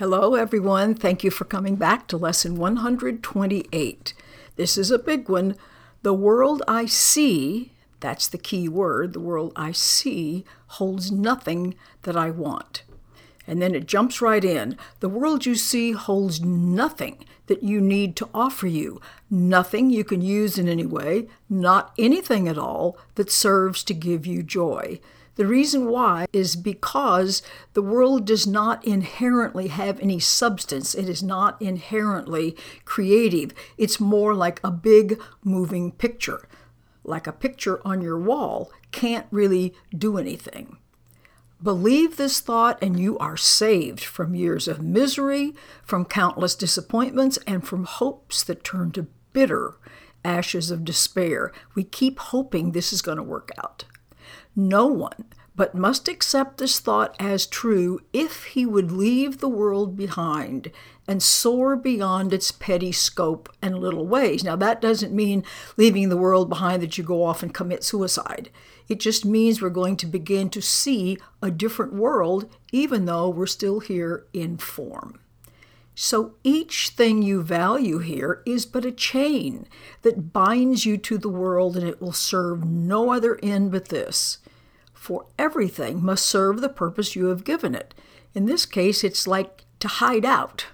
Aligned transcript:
Hello, 0.00 0.34
everyone. 0.34 0.94
Thank 0.94 1.22
you 1.24 1.30
for 1.30 1.44
coming 1.44 1.76
back 1.76 2.06
to 2.06 2.16
lesson 2.16 2.56
128. 2.56 4.14
This 4.56 4.78
is 4.78 4.90
a 4.90 4.98
big 4.98 5.28
one. 5.28 5.56
The 6.00 6.14
world 6.14 6.62
I 6.66 6.86
see, 6.86 7.72
that's 8.00 8.26
the 8.26 8.38
key 8.38 8.66
word, 8.66 9.12
the 9.12 9.20
world 9.20 9.52
I 9.56 9.72
see, 9.72 10.46
holds 10.68 11.12
nothing 11.12 11.74
that 12.04 12.16
I 12.16 12.30
want. 12.30 12.82
And 13.46 13.60
then 13.60 13.74
it 13.74 13.84
jumps 13.84 14.22
right 14.22 14.42
in. 14.42 14.78
The 15.00 15.10
world 15.10 15.44
you 15.44 15.54
see 15.54 15.92
holds 15.92 16.40
nothing 16.40 17.26
that 17.48 17.62
you 17.62 17.78
need 17.78 18.16
to 18.16 18.28
offer 18.32 18.68
you, 18.68 19.02
nothing 19.28 19.90
you 19.90 20.04
can 20.04 20.22
use 20.22 20.56
in 20.56 20.66
any 20.66 20.86
way, 20.86 21.28
not 21.50 21.92
anything 21.98 22.48
at 22.48 22.56
all 22.56 22.96
that 23.16 23.30
serves 23.30 23.84
to 23.84 23.92
give 23.92 24.24
you 24.24 24.42
joy. 24.42 24.98
The 25.40 25.46
reason 25.46 25.86
why 25.86 26.26
is 26.34 26.54
because 26.54 27.40
the 27.72 27.80
world 27.80 28.26
does 28.26 28.46
not 28.46 28.84
inherently 28.84 29.68
have 29.68 29.98
any 29.98 30.20
substance. 30.20 30.94
It 30.94 31.08
is 31.08 31.22
not 31.22 31.62
inherently 31.62 32.54
creative. 32.84 33.52
It's 33.78 33.98
more 33.98 34.34
like 34.34 34.60
a 34.62 34.70
big 34.70 35.18
moving 35.42 35.92
picture. 35.92 36.46
Like 37.04 37.26
a 37.26 37.32
picture 37.32 37.80
on 37.86 38.02
your 38.02 38.18
wall 38.18 38.70
can't 38.92 39.26
really 39.30 39.74
do 39.96 40.18
anything. 40.18 40.76
Believe 41.62 42.18
this 42.18 42.40
thought, 42.40 42.76
and 42.82 43.00
you 43.00 43.16
are 43.16 43.38
saved 43.38 44.04
from 44.04 44.34
years 44.34 44.68
of 44.68 44.82
misery, 44.82 45.54
from 45.82 46.04
countless 46.04 46.54
disappointments, 46.54 47.38
and 47.46 47.66
from 47.66 47.84
hopes 47.84 48.44
that 48.44 48.62
turn 48.62 48.92
to 48.92 49.06
bitter 49.32 49.78
ashes 50.22 50.70
of 50.70 50.84
despair. 50.84 51.50
We 51.74 51.84
keep 51.84 52.18
hoping 52.18 52.72
this 52.72 52.92
is 52.92 53.00
going 53.00 53.16
to 53.16 53.22
work 53.22 53.52
out. 53.56 53.86
No 54.54 54.86
one 54.86 55.26
but 55.56 55.74
must 55.74 56.08
accept 56.08 56.56
this 56.56 56.80
thought 56.80 57.14
as 57.18 57.44
true 57.44 58.00
if 58.14 58.44
he 58.44 58.64
would 58.64 58.90
leave 58.90 59.38
the 59.38 59.48
world 59.48 59.94
behind 59.94 60.70
and 61.06 61.22
soar 61.22 61.76
beyond 61.76 62.32
its 62.32 62.50
petty 62.50 62.92
scope 62.92 63.48
and 63.60 63.78
little 63.78 64.06
ways. 64.06 64.42
Now, 64.42 64.56
that 64.56 64.80
doesn't 64.80 65.12
mean 65.12 65.44
leaving 65.76 66.08
the 66.08 66.16
world 66.16 66.48
behind 66.48 66.82
that 66.82 66.96
you 66.96 67.04
go 67.04 67.24
off 67.24 67.42
and 67.42 67.52
commit 67.52 67.84
suicide. 67.84 68.48
It 68.88 69.00
just 69.00 69.26
means 69.26 69.60
we're 69.60 69.70
going 69.70 69.98
to 69.98 70.06
begin 70.06 70.48
to 70.50 70.62
see 70.62 71.18
a 71.42 71.50
different 71.50 71.92
world, 71.92 72.50
even 72.72 73.04
though 73.04 73.28
we're 73.28 73.46
still 73.46 73.80
here 73.80 74.24
in 74.32 74.56
form. 74.56 75.20
So 76.02 76.36
each 76.42 76.88
thing 76.88 77.20
you 77.20 77.42
value 77.42 77.98
here 77.98 78.42
is 78.46 78.64
but 78.64 78.86
a 78.86 78.90
chain 78.90 79.68
that 80.00 80.32
binds 80.32 80.86
you 80.86 80.96
to 80.96 81.18
the 81.18 81.28
world, 81.28 81.76
and 81.76 81.86
it 81.86 82.00
will 82.00 82.14
serve 82.14 82.64
no 82.64 83.12
other 83.12 83.38
end 83.42 83.70
but 83.70 83.88
this 83.88 84.38
for 84.94 85.26
everything 85.38 86.02
must 86.02 86.24
serve 86.24 86.62
the 86.62 86.70
purpose 86.70 87.14
you 87.14 87.26
have 87.26 87.44
given 87.44 87.74
it. 87.74 87.92
In 88.34 88.46
this 88.46 88.64
case, 88.64 89.04
it's 89.04 89.26
like 89.26 89.66
to 89.80 89.88
hide 89.88 90.24
out 90.24 90.64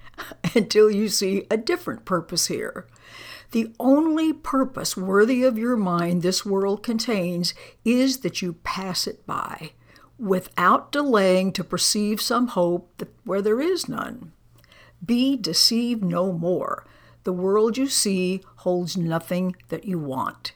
until 0.54 0.90
you 0.90 1.10
see 1.10 1.46
a 1.50 1.58
different 1.58 2.06
purpose 2.06 2.46
here. 2.46 2.86
The 3.50 3.74
only 3.78 4.32
purpose 4.32 4.96
worthy 4.96 5.42
of 5.42 5.58
your 5.58 5.76
mind 5.76 6.22
this 6.22 6.46
world 6.46 6.82
contains 6.82 7.52
is 7.84 8.20
that 8.20 8.40
you 8.40 8.54
pass 8.64 9.06
it 9.06 9.26
by 9.26 9.72
without 10.18 10.90
delaying 10.90 11.52
to 11.52 11.64
perceive 11.64 12.22
some 12.22 12.46
hope 12.46 12.90
that 12.96 13.10
where 13.24 13.42
there 13.42 13.60
is 13.60 13.86
none. 13.86 14.32
Be 15.04 15.36
deceived 15.36 16.04
no 16.04 16.32
more. 16.32 16.86
The 17.24 17.32
world 17.32 17.76
you 17.76 17.88
see 17.88 18.42
holds 18.56 18.96
nothing 18.96 19.56
that 19.68 19.84
you 19.84 19.98
want. 19.98 20.52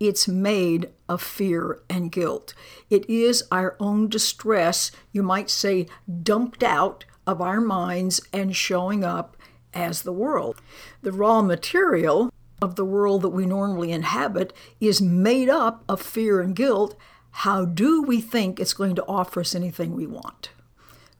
It's 0.00 0.28
made 0.28 0.90
of 1.08 1.20
fear 1.20 1.80
and 1.88 2.12
guilt. 2.12 2.54
It 2.88 3.08
is 3.10 3.44
our 3.50 3.76
own 3.80 4.08
distress, 4.08 4.92
you 5.12 5.22
might 5.22 5.50
say, 5.50 5.86
dumped 6.22 6.62
out 6.62 7.04
of 7.26 7.40
our 7.40 7.60
minds 7.60 8.20
and 8.32 8.54
showing 8.54 9.04
up 9.04 9.36
as 9.74 10.02
the 10.02 10.12
world. 10.12 10.60
The 11.02 11.12
raw 11.12 11.42
material 11.42 12.32
of 12.62 12.76
the 12.76 12.84
world 12.84 13.22
that 13.22 13.28
we 13.30 13.46
normally 13.46 13.92
inhabit 13.92 14.52
is 14.80 15.00
made 15.02 15.48
up 15.48 15.84
of 15.88 16.00
fear 16.00 16.40
and 16.40 16.54
guilt. 16.54 16.96
How 17.30 17.64
do 17.64 18.02
we 18.02 18.20
think 18.20 18.58
it's 18.58 18.72
going 18.72 18.94
to 18.96 19.04
offer 19.06 19.40
us 19.40 19.54
anything 19.54 19.94
we 19.94 20.06
want? 20.06 20.50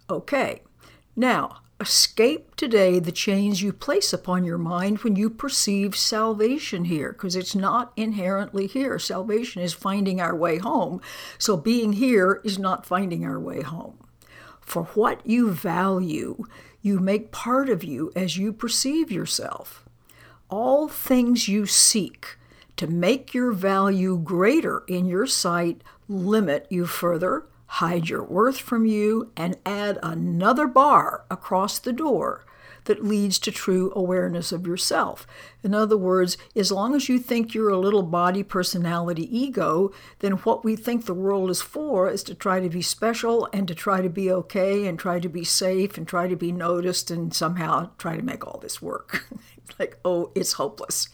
Okay, 0.09 0.63
now 1.15 1.61
escape 1.81 2.57
today 2.57 2.99
the 2.99 3.13
chains 3.13 3.63
you 3.63 3.73
place 3.73 4.13
upon 4.13 4.45
your 4.45 4.59
mind 4.59 4.99
when 4.99 5.15
you 5.15 5.31
perceive 5.31 5.97
salvation 5.97 6.87
here, 6.87 7.13
because 7.13 7.37
it's 7.37 7.55
not 7.55 7.93
inherently 7.97 8.67
here. 8.67 8.99
Salvation 8.99 9.63
is 9.63 9.73
finding 9.73 10.21
our 10.21 10.35
way 10.35 10.59
home. 10.59 11.01
So 11.39 11.57
being 11.57 11.95
here 11.95 12.41
is 12.45 12.59
not 12.59 12.87
finding 12.87 13.25
our 13.25 13.39
way 13.39 13.63
home. 13.63 13.99
For 14.61 14.85
what 14.95 15.27
you 15.27 15.51
value, 15.51 16.45
you 16.83 16.99
make 16.99 17.33
part 17.33 17.69
of 17.69 17.85
you 17.85 18.13
as 18.17 18.37
you 18.37 18.53
perceive 18.53 19.11
yourself. 19.11 19.85
All 20.51 20.89
things 20.89 21.49
you 21.49 21.67
seek 21.67 22.37
to 22.77 22.87
make 22.87 23.35
your 23.35 23.53
value 23.53 24.19
greater 24.19 24.83
in 24.89 25.07
your 25.07 25.27
sight 25.27 25.83
limit 26.09 26.67
you 26.71 26.87
further 26.87 27.47
hide 27.69 28.09
your 28.09 28.25
worth 28.25 28.59
from 28.59 28.87
you, 28.87 29.31
and 29.37 29.57
add 29.65 29.99
another 30.03 30.67
bar 30.67 31.25
across 31.31 31.79
the 31.79 31.93
door 31.93 32.45
that 32.89 33.05
leads 33.05 33.39
to 33.39 33.53
true 33.53 33.93
awareness 33.95 34.51
of 34.51 34.67
yourself. 34.67 35.27
In 35.63 35.75
other 35.75 35.97
words, 35.97 36.39
as 36.57 36.73
long 36.73 36.95
as 36.95 37.09
you 37.09 37.19
think 37.19 37.53
you're 37.53 37.69
a 37.69 37.79
little 37.79 38.03
body 38.03 38.43
personality 38.43 39.29
ego, 39.37 39.93
then 40.21 40.33
what 40.33 40.65
we 40.65 40.75
think 40.75 41.05
the 41.05 41.13
world 41.15 41.51
is 41.51 41.61
for 41.61 42.09
is 42.09 42.23
to 42.25 42.35
try 42.35 42.61
to 42.61 42.71
be 42.71 42.81
special 42.81 43.47
and 43.53 43.69
to 43.69 43.75
try 43.75 44.01
to 44.01 44.09
be 44.09 44.33
okay 44.33 44.87
and 44.87 44.99
try 44.99 45.21
to 45.21 45.29
be 45.29 45.45
safe 45.45 45.99
and 45.99 46.09
try 46.09 46.27
to 46.27 46.37
be 46.37 46.51
noticed 46.51 47.11
and 47.11 47.35
somehow 47.35 47.91
try 47.99 48.17
to 48.17 48.23
make 48.23 48.47
all 48.47 48.59
this 48.59 48.81
work. 48.81 49.29
like, 49.79 49.99
oh, 50.05 50.33
it's 50.35 50.55
hopeless. 50.55 51.11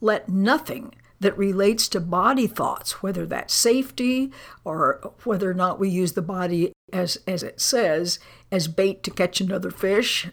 Let 0.00 0.30
nothing 0.30 0.94
that 1.24 1.38
relates 1.38 1.88
to 1.88 2.00
body 2.00 2.46
thoughts, 2.46 3.02
whether 3.02 3.24
that's 3.24 3.54
safety 3.54 4.30
or 4.62 5.14
whether 5.24 5.50
or 5.50 5.54
not 5.54 5.80
we 5.80 5.88
use 5.88 6.12
the 6.12 6.20
body 6.20 6.70
as, 6.92 7.16
as 7.26 7.42
it 7.42 7.62
says, 7.62 8.18
as 8.52 8.68
bait 8.68 9.02
to 9.02 9.10
catch 9.10 9.40
another 9.40 9.70
fish, 9.70 10.28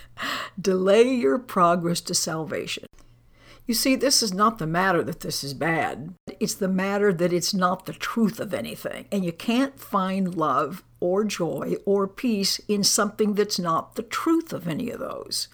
delay 0.60 1.04
your 1.04 1.38
progress 1.38 2.00
to 2.00 2.12
salvation. 2.12 2.86
You 3.68 3.74
see, 3.74 3.94
this 3.94 4.20
is 4.20 4.34
not 4.34 4.58
the 4.58 4.66
matter 4.66 5.04
that 5.04 5.20
this 5.20 5.44
is 5.44 5.54
bad. 5.54 6.12
It's 6.40 6.54
the 6.54 6.66
matter 6.66 7.12
that 7.12 7.32
it's 7.32 7.54
not 7.54 7.86
the 7.86 7.92
truth 7.92 8.40
of 8.40 8.52
anything. 8.52 9.06
And 9.12 9.24
you 9.24 9.30
can't 9.32 9.78
find 9.78 10.34
love 10.34 10.82
or 10.98 11.22
joy 11.22 11.76
or 11.86 12.08
peace 12.08 12.58
in 12.66 12.82
something 12.82 13.34
that's 13.34 13.60
not 13.60 13.94
the 13.94 14.02
truth 14.02 14.52
of 14.52 14.66
any 14.66 14.90
of 14.90 14.98
those. 14.98 15.46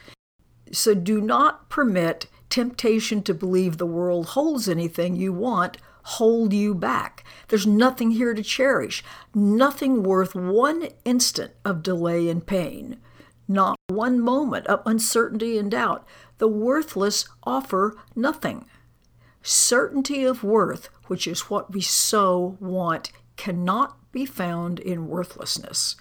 So 0.73 0.95
do 0.95 1.21
not 1.21 1.69
permit 1.69 2.29
temptation 2.49 3.23
to 3.23 3.35
believe 3.35 3.79
the 3.79 3.87
world 3.87 4.27
holds 4.27 4.69
anything 4.69 5.17
you 5.17 5.33
want 5.33 5.79
hold 6.09 6.55
you 6.55 6.75
back. 6.75 7.23
There's 7.49 7.67
nothing 7.67 8.13
here 8.13 8.33
to 8.33 8.43
cherish, 8.43 9.05
nothing 9.35 10.03
worth 10.03 10.35
one 10.35 10.89
instant 11.05 11.53
of 11.67 11.83
delay 11.83 12.31
and 12.31 12.47
pain, 12.47 12.97
not 13.47 13.77
one 13.89 14.19
moment 14.19 14.67
of 14.69 14.81
uncertainty 14.87 15.59
and 15.59 15.71
doubt. 15.71 16.07
The 16.39 16.49
worthless 16.49 17.29
offer 17.43 17.95
nothing. 18.17 18.65
Certainty 19.43 20.25
of 20.25 20.43
worth, 20.43 20.89
which 21.09 21.27
is 21.27 21.51
what 21.51 21.75
we 21.75 21.83
so 21.83 22.57
want, 22.59 23.13
cannot 23.37 23.99
be 24.11 24.25
found 24.25 24.79
in 24.79 25.09
worthlessness. 25.09 25.95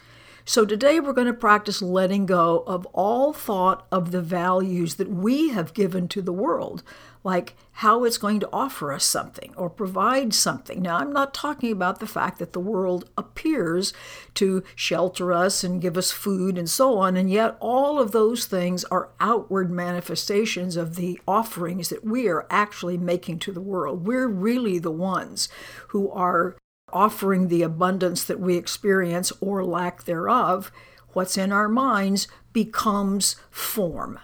So 0.49 0.65
today 0.65 1.01
we're 1.01 1.11
going 1.11 1.27
to 1.27 1.33
practice 1.33 1.81
letting 1.81 2.25
go 2.25 2.63
of 2.65 2.85
all 2.93 3.33
thought 3.33 3.85
of 3.91 4.11
the 4.11 4.21
values 4.21 4.95
that 4.95 5.09
we 5.09 5.49
have 5.49 5.73
given 5.73 6.07
to 6.07 6.21
the 6.21 6.31
world, 6.31 6.83
like 7.21 7.53
how 7.73 8.05
it's 8.05 8.17
going 8.17 8.39
to 8.39 8.49
offer 8.53 8.93
us 8.93 9.03
something 9.03 9.53
or 9.57 9.69
provide 9.69 10.33
something. 10.33 10.81
Now, 10.81 10.99
I'm 10.99 11.11
not 11.11 11.33
talking 11.33 11.73
about 11.73 11.99
the 11.99 12.07
fact 12.07 12.39
that 12.39 12.53
the 12.53 12.61
world 12.61 13.09
appears 13.17 13.91
to 14.35 14.63
shelter 14.73 15.33
us 15.33 15.65
and 15.65 15.81
give 15.81 15.97
us 15.97 16.11
food 16.11 16.57
and 16.57 16.69
so 16.69 16.97
on, 16.97 17.17
and 17.17 17.29
yet 17.29 17.57
all 17.59 17.99
of 17.99 18.13
those 18.13 18.45
things 18.45 18.85
are 18.85 19.09
outward 19.19 19.69
manifestations 19.69 20.77
of 20.77 20.95
the 20.95 21.19
offerings 21.27 21.89
that 21.89 22.05
we 22.05 22.29
are 22.29 22.47
actually 22.49 22.97
making 22.97 23.39
to 23.39 23.51
the 23.51 23.59
world. 23.59 24.07
We're 24.07 24.29
really 24.29 24.79
the 24.79 24.91
ones 24.91 25.49
who 25.89 26.09
are 26.09 26.55
offering 26.91 27.47
the 27.47 27.63
abundance 27.63 28.23
that 28.23 28.39
we 28.39 28.55
experience 28.55 29.31
or 29.41 29.63
lack 29.63 30.03
thereof, 30.03 30.71
what's 31.09 31.37
in 31.37 31.51
our 31.51 31.69
minds 31.69 32.27
becomes 32.53 33.35
form. 33.49 34.19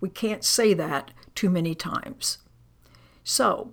We 0.00 0.08
can't 0.08 0.44
say 0.44 0.74
that 0.74 1.10
too 1.34 1.50
many 1.50 1.74
times. 1.74 2.38
So, 3.24 3.72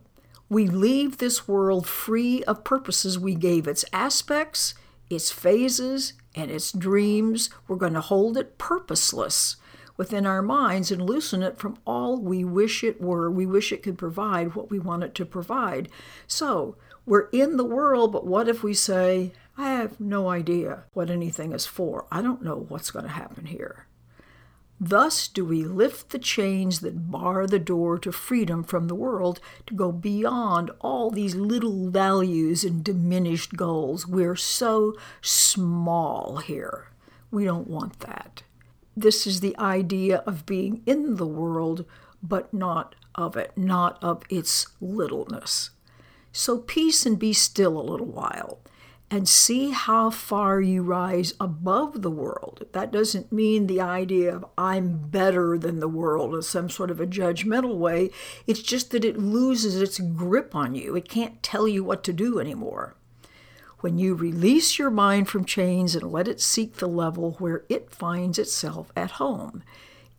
we 0.49 0.67
leave 0.67 1.17
this 1.17 1.47
world 1.47 1.87
free 1.87 2.43
of 2.43 2.63
purposes 2.63 3.17
we 3.17 3.33
gave 3.33 3.67
its 3.67 3.85
aspects, 3.93 4.73
its 5.09 5.31
phases, 5.31 6.13
and 6.35 6.51
its 6.51 6.71
dreams. 6.71 7.49
We're 7.67 7.77
going 7.77 7.93
to 7.93 8.01
hold 8.01 8.37
it 8.37 8.57
purposeless 8.57 9.55
within 9.95 10.25
our 10.25 10.41
minds 10.41 10.91
and 10.91 11.01
loosen 11.01 11.43
it 11.43 11.57
from 11.57 11.77
all 11.85 12.19
we 12.19 12.43
wish 12.43 12.83
it 12.83 12.99
were. 13.01 13.29
We 13.29 13.45
wish 13.45 13.71
it 13.71 13.83
could 13.83 13.97
provide 13.97 14.55
what 14.55 14.69
we 14.69 14.79
want 14.79 15.03
it 15.03 15.15
to 15.15 15.25
provide. 15.25 15.89
So, 16.27 16.75
we're 17.05 17.29
in 17.29 17.57
the 17.57 17.65
world, 17.65 18.11
but 18.11 18.25
what 18.25 18.47
if 18.47 18.63
we 18.63 18.73
say, 18.73 19.31
I 19.57 19.71
have 19.71 19.99
no 19.99 20.29
idea 20.29 20.83
what 20.93 21.09
anything 21.09 21.51
is 21.51 21.65
for. 21.65 22.05
I 22.11 22.21
don't 22.21 22.43
know 22.43 22.65
what's 22.69 22.91
going 22.91 23.05
to 23.05 23.11
happen 23.11 23.45
here. 23.45 23.87
Thus 24.79 25.27
do 25.27 25.45
we 25.45 25.63
lift 25.63 26.09
the 26.09 26.19
chains 26.19 26.81
that 26.81 27.09
bar 27.09 27.47
the 27.47 27.59
door 27.59 27.97
to 27.99 28.11
freedom 28.11 28.63
from 28.63 28.87
the 28.87 28.95
world 28.95 29.39
to 29.67 29.73
go 29.73 29.91
beyond 29.91 30.71
all 30.81 31.09
these 31.09 31.35
little 31.35 31.89
values 31.89 32.63
and 32.63 32.83
diminished 32.83 33.55
goals. 33.55 34.07
We're 34.07 34.35
so 34.35 34.95
small 35.21 36.37
here. 36.37 36.89
We 37.31 37.45
don't 37.45 37.67
want 37.67 37.99
that. 38.01 38.43
This 38.95 39.25
is 39.25 39.39
the 39.39 39.57
idea 39.57 40.17
of 40.25 40.45
being 40.45 40.81
in 40.85 41.15
the 41.15 41.27
world, 41.27 41.85
but 42.21 42.53
not 42.53 42.95
of 43.15 43.37
it, 43.37 43.51
not 43.55 44.03
of 44.03 44.23
its 44.29 44.67
littleness. 44.81 45.69
So 46.33 46.57
peace 46.57 47.05
and 47.05 47.17
be 47.17 47.31
still 47.31 47.79
a 47.79 47.89
little 47.89 48.07
while 48.07 48.59
and 49.11 49.29
see 49.29 49.69
how 49.69 50.09
far 50.09 50.59
you 50.59 50.81
rise 50.81 51.35
above 51.39 52.01
the 52.01 52.09
world. 52.09 52.65
That 52.71 52.91
doesn't 52.91 53.31
mean 53.31 53.67
the 53.67 53.79
idea 53.79 54.35
of 54.35 54.45
I'm 54.57 54.97
better 54.97 55.55
than 55.59 55.79
the 55.79 55.87
world 55.87 56.33
in 56.33 56.41
some 56.41 56.67
sort 56.67 56.89
of 56.89 56.99
a 56.99 57.05
judgmental 57.05 57.77
way. 57.77 58.09
It's 58.47 58.63
just 58.63 58.89
that 58.89 59.05
it 59.05 59.19
loses 59.19 59.79
its 59.79 59.99
grip 59.99 60.55
on 60.55 60.73
you. 60.73 60.95
It 60.95 61.07
can't 61.07 61.43
tell 61.43 61.67
you 61.67 61.83
what 61.83 62.03
to 62.05 62.13
do 62.13 62.39
anymore. 62.39 62.95
When 63.81 63.99
you 63.99 64.15
release 64.15 64.79
your 64.79 64.89
mind 64.89 65.29
from 65.29 65.45
chains 65.45 65.93
and 65.93 66.11
let 66.11 66.27
it 66.27 66.41
seek 66.41 66.77
the 66.77 66.87
level 66.87 67.33
where 67.33 67.65
it 67.69 67.91
finds 67.91 68.39
itself 68.39 68.91
at 68.95 69.11
home, 69.11 69.61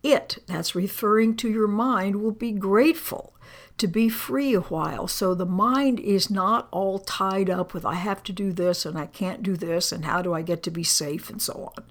it, 0.05 0.38
that's 0.46 0.76
referring 0.76 1.34
to 1.38 1.49
your 1.49 1.66
mind, 1.66 2.22
will 2.22 2.31
be 2.31 2.52
grateful 2.52 3.34
to 3.79 3.87
be 3.87 4.09
free 4.09 4.55
a 4.55 4.61
while. 4.61 5.09
So 5.09 5.35
the 5.35 5.47
mind 5.47 6.01
is 6.01 6.31
not 6.31 6.69
all 6.71 6.99
tied 6.99 7.51
up 7.51 7.75
with, 7.75 7.85
I 7.85 7.95
have 7.95 8.23
to 8.25 8.33
do 8.33 8.53
this 8.53 8.87
and 8.87 8.97
I 8.97 9.06
can't 9.06 9.43
do 9.43 9.56
this 9.56 9.93
and 9.93 10.05
how 10.05 10.23
do 10.23 10.33
I 10.33 10.43
get 10.43 10.62
to 10.65 10.71
be 10.71 10.85
safe 10.85 11.31
and 11.31 11.43
so 11.43 11.73
on. 11.77 11.85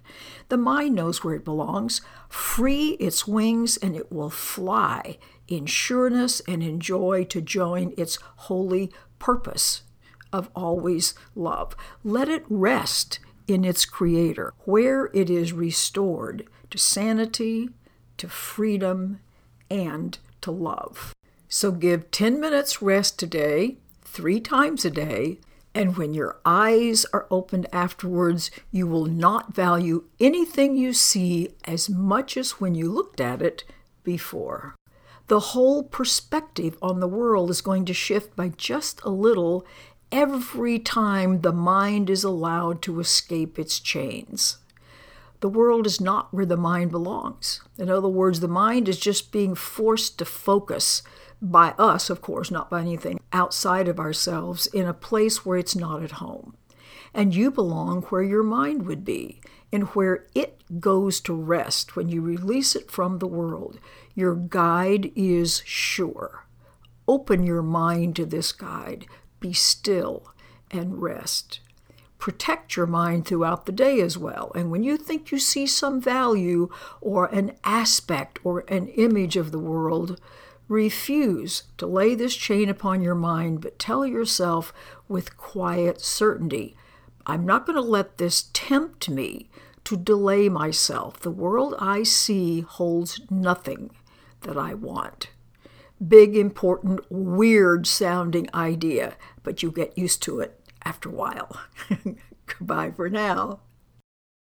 The 0.49 0.57
mind 0.57 0.95
knows 0.95 1.23
where 1.23 1.35
it 1.35 1.45
belongs. 1.45 2.01
Free 2.29 2.91
its 2.99 3.27
wings 3.27 3.77
and 3.77 3.95
it 3.95 4.11
will 4.11 4.29
fly 4.29 5.17
in 5.47 5.65
sureness 5.65 6.41
and 6.47 6.63
in 6.63 6.79
joy 6.79 7.25
to 7.25 7.41
join 7.41 7.93
its 7.97 8.17
holy 8.35 8.91
purpose 9.19 9.83
of 10.31 10.49
always 10.55 11.13
love. 11.35 11.75
Let 12.03 12.27
it 12.27 12.43
rest 12.49 13.19
in 13.47 13.63
its 13.63 13.85
Creator, 13.85 14.53
where 14.65 15.09
it 15.13 15.29
is 15.29 15.53
restored 15.53 16.47
to 16.69 16.77
sanity, 16.77 17.69
to 18.17 18.27
freedom, 18.27 19.19
and 19.69 20.17
to 20.41 20.51
love. 20.51 21.13
So 21.53 21.71
give 21.71 22.09
10 22.09 22.39
minutes 22.39 22.81
rest 22.81 23.19
today, 23.19 23.77
three 24.01 24.39
times 24.39 24.85
a 24.85 24.89
day, 24.89 25.37
and 25.75 25.95
when 25.95 26.15
your 26.15 26.39
eyes 26.43 27.05
are 27.13 27.27
opened 27.29 27.67
afterwards, 27.71 28.49
you 28.71 28.87
will 28.87 29.05
not 29.05 29.53
value 29.53 30.05
anything 30.19 30.75
you 30.75 30.93
see 30.93 31.49
as 31.63 31.91
much 31.91 32.37
as 32.37 32.59
when 32.59 32.73
you 32.73 32.91
looked 32.91 33.21
at 33.21 33.43
it 33.43 33.65
before. 34.03 34.73
The 35.27 35.53
whole 35.53 35.83
perspective 35.83 36.75
on 36.81 37.01
the 37.01 37.07
world 37.07 37.51
is 37.51 37.61
going 37.61 37.85
to 37.85 37.93
shift 37.93 38.35
by 38.35 38.49
just 38.49 38.99
a 39.03 39.11
little 39.11 39.63
every 40.11 40.79
time 40.79 41.41
the 41.41 41.53
mind 41.53 42.09
is 42.09 42.23
allowed 42.23 42.81
to 42.81 42.99
escape 42.99 43.59
its 43.59 43.79
chains. 43.79 44.57
The 45.41 45.49
world 45.49 45.85
is 45.85 46.01
not 46.01 46.33
where 46.33 46.47
the 46.47 46.57
mind 46.57 46.89
belongs. 46.89 47.61
In 47.77 47.91
other 47.91 48.07
words, 48.07 48.39
the 48.39 48.47
mind 48.47 48.89
is 48.89 48.97
just 48.97 49.31
being 49.31 49.53
forced 49.53 50.17
to 50.17 50.25
focus 50.25 51.03
by 51.43 51.71
us, 51.77 52.09
of 52.09 52.21
course, 52.21 52.49
not 52.49 52.69
by 52.69 52.81
anything 52.81 53.19
outside 53.33 53.89
of 53.89 53.99
ourselves, 53.99 54.65
in 54.67 54.87
a 54.87 54.93
place 54.93 55.45
where 55.45 55.57
it's 55.57 55.75
not 55.75 56.01
at 56.01 56.11
home. 56.11 56.55
And 57.13 57.35
you 57.35 57.51
belong 57.51 58.03
where 58.03 58.23
your 58.23 58.43
mind 58.43 58.87
would 58.87 59.03
be 59.03 59.41
and 59.71 59.83
where 59.89 60.25
it 60.33 60.63
goes 60.79 61.19
to 61.21 61.33
rest 61.33 61.95
when 61.95 62.07
you 62.07 62.21
release 62.21 62.75
it 62.75 62.89
from 62.89 63.19
the 63.19 63.27
world. 63.27 63.77
Your 64.15 64.35
guide 64.35 65.11
is 65.15 65.61
sure. 65.65 66.45
Open 67.07 67.43
your 67.43 67.61
mind 67.61 68.15
to 68.15 68.25
this 68.25 68.51
guide. 68.53 69.05
Be 69.39 69.51
still 69.51 70.33
and 70.71 71.01
rest. 71.01 71.59
Protect 72.17 72.77
your 72.77 72.87
mind 72.87 73.25
throughout 73.25 73.65
the 73.65 73.73
day 73.73 73.99
as 73.99 74.17
well. 74.17 74.53
And 74.55 74.71
when 74.71 74.81
you 74.81 74.95
think 74.95 75.29
you 75.29 75.39
see 75.39 75.67
some 75.67 75.99
value 75.99 76.69
or 77.01 77.25
an 77.25 77.57
aspect 77.65 78.39
or 78.45 78.61
an 78.69 78.87
image 78.87 79.35
of 79.35 79.51
the 79.51 79.59
world, 79.59 80.21
Refuse 80.67 81.63
to 81.77 81.85
lay 81.85 82.15
this 82.15 82.35
chain 82.35 82.69
upon 82.69 83.01
your 83.01 83.15
mind, 83.15 83.61
but 83.61 83.79
tell 83.79 84.05
yourself 84.05 84.73
with 85.07 85.37
quiet 85.37 86.01
certainty 86.01 86.75
I'm 87.25 87.45
not 87.45 87.65
going 87.65 87.75
to 87.75 87.81
let 87.81 88.17
this 88.17 88.49
tempt 88.53 89.09
me 89.09 89.49
to 89.85 89.95
delay 89.95 90.49
myself. 90.49 91.19
The 91.19 91.31
world 91.31 91.75
I 91.79 92.03
see 92.03 92.61
holds 92.61 93.21
nothing 93.29 93.91
that 94.41 94.57
I 94.57 94.73
want. 94.73 95.29
Big, 96.05 96.35
important, 96.35 96.99
weird 97.09 97.87
sounding 97.87 98.49
idea, 98.53 99.15
but 99.41 99.63
you 99.63 99.71
get 99.71 99.97
used 99.97 100.21
to 100.23 100.41
it 100.41 100.59
after 100.83 101.09
a 101.09 101.13
while. 101.13 101.61
Goodbye 102.45 102.91
for 102.91 103.09
now. 103.09 103.59